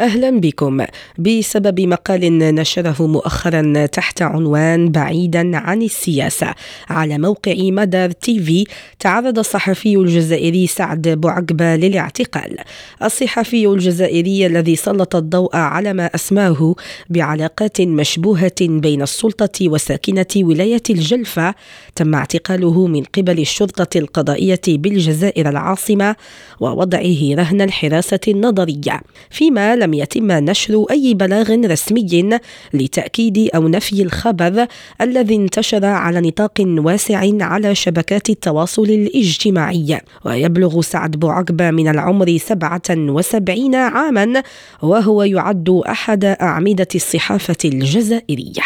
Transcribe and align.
أهلا 0.00 0.40
بكم. 0.40 0.84
بسبب 1.18 1.80
مقال 1.80 2.38
نشره 2.38 3.06
مؤخرا 3.06 3.86
تحت 3.86 4.22
عنوان 4.22 4.90
بعيدا 4.90 5.56
عن 5.56 5.82
السياسة 5.82 6.54
على 6.88 7.18
موقع 7.18 7.54
مدار 7.58 8.10
تيفي 8.10 8.64
تعرض 8.98 9.38
الصحفي 9.38 9.96
الجزائري 9.96 10.66
سعد 10.66 11.08
بوعقبة 11.08 11.76
للاعتقال. 11.76 12.56
الصحفي 13.02 13.66
الجزائري 13.66 14.46
الذي 14.46 14.76
سلط 14.76 15.16
الضوء 15.16 15.56
على 15.56 15.92
ما 15.92 16.06
أسماه 16.14 16.74
بعلاقات 17.10 17.80
مشبوهة 17.80 18.60
بين 18.60 19.02
السلطة 19.02 19.68
وساكنة 19.68 20.26
ولاية 20.36 20.82
الجلفة 20.90 21.54
تم 21.94 22.14
اعتقاله 22.14 22.86
من 22.86 23.02
قبل 23.02 23.38
الشرطة 23.38 23.98
القضائية 23.98 24.60
بالجزائر 24.68 25.48
العاصمة 25.48 26.16
ووضعه 26.60 27.34
رهن 27.34 27.60
الحراسة 27.60 28.20
النظرية. 28.28 29.00
فيما 29.30 29.76
لم 29.76 29.87
لم 29.88 29.94
يتم 29.94 30.32
نشر 30.32 30.84
أي 30.90 31.14
بلاغ 31.14 31.66
رسمي 31.66 32.38
لتأكيد 32.74 33.50
أو 33.54 33.68
نفي 33.68 34.02
الخبر 34.02 34.66
الذي 35.00 35.36
انتشر 35.36 35.84
على 35.84 36.20
نطاق 36.20 36.52
واسع 36.60 37.30
على 37.40 37.74
شبكات 37.74 38.30
التواصل 38.30 38.82
الاجتماعي. 38.82 40.00
ويبلغ 40.24 40.80
سعد 40.80 41.10
بوعقبة 41.10 41.70
من 41.70 41.88
العمر 41.88 42.38
77 42.38 43.74
عاما 43.74 44.42
وهو 44.82 45.22
يعد 45.22 45.82
أحد 45.88 46.24
أعمدة 46.24 46.88
الصحافة 46.94 47.56
الجزائرية. 47.64 48.62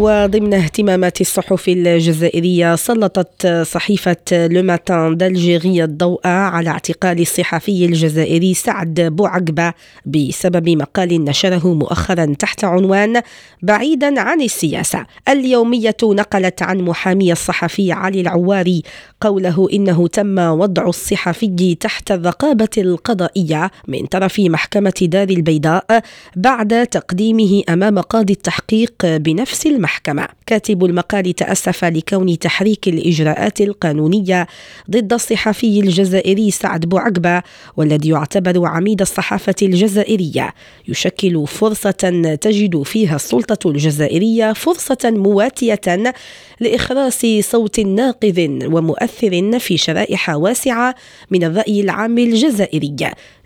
وضمن 0.00 0.54
اهتمامات 0.54 1.20
الصحف 1.20 1.68
الجزائرية 1.68 2.76
سلطت 2.76 3.46
صحيفة 3.46 4.16
لوماتان 4.32 5.16
دالجيري 5.16 5.84
الضوء 5.84 6.26
على 6.26 6.70
اعتقال 6.70 7.20
الصحفي 7.20 7.84
الجزائري 7.84 8.54
سعد 8.54 9.00
بوعقبة 9.00 9.72
بسبب 10.06 10.68
مقال 10.68 11.24
نشره 11.24 11.74
مؤخرا 11.74 12.34
تحت 12.38 12.64
عنوان 12.64 13.22
بعيدا 13.62 14.20
عن 14.20 14.40
السياسة. 14.40 15.06
اليومية 15.28 15.96
نقلت 16.02 16.62
عن 16.62 16.78
محامي 16.78 17.32
الصحفي 17.32 17.92
علي 17.92 18.20
العواري 18.20 18.82
قوله 19.20 19.68
إنه 19.72 20.08
تم 20.08 20.38
وضع 20.38 20.88
الصحفي 20.88 21.74
تحت 21.74 22.12
الرقابة 22.12 22.68
القضائية 22.78 23.70
من 23.88 24.06
طرف 24.06 24.40
محكمة 24.40 24.94
دار 25.02 25.28
البيضاء 25.28 26.02
بعد 26.36 26.86
تقديمه 26.86 27.62
أمام 27.68 27.98
قاضي 27.98 28.32
التحقيق 28.32 28.94
بنفس 29.06 29.66
المحكمة. 29.66 29.89
المحكمة. 29.90 30.28
كاتب 30.46 30.84
المقال 30.84 31.34
تأسف 31.34 31.84
لكون 31.84 32.38
تحريك 32.38 32.88
الإجراءات 32.88 33.60
القانونية 33.60 34.46
ضد 34.90 35.12
الصحفي 35.12 35.80
الجزائري 35.80 36.50
سعد 36.50 36.86
بوعقبة 36.86 37.42
والذي 37.76 38.08
يعتبر 38.08 38.66
عميد 38.66 39.00
الصحافة 39.00 39.54
الجزائرية. 39.62 40.54
يشكل 40.88 41.46
فرصة 41.46 42.36
تجد 42.40 42.82
فيها 42.82 43.16
السلطة 43.16 43.70
الجزائرية 43.70 44.52
فرصة 44.52 44.98
مواتية 45.04 46.14
لإخراس 46.60 47.26
صوت 47.40 47.80
ناقذ 47.80 48.66
ومؤثر 48.66 49.58
في 49.58 49.76
شرائح 49.76 50.30
واسعة 50.30 50.94
من 51.30 51.44
الرأي 51.44 51.80
العام 51.80 52.18
الجزائري. 52.18 52.96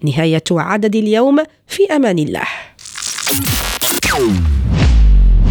نهاية 0.03 0.45
عدد 0.51 0.97
اليوم 0.97 1.43
في 1.67 1.87
أمان 1.87 2.19
الله. 2.19 2.47